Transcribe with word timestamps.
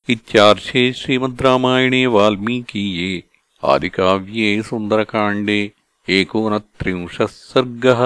इत्यार्षे 0.09 0.83
श्रीमद् 1.01 1.43
रामायणे 1.47 2.05
वाल्मीकीये 2.17 3.11
आदिकाव्ये 3.63 4.49
सुन्दरकाण्डे 4.69 5.61
एकोनत्रिंशः 6.09 7.27
सर्गः 7.53 8.01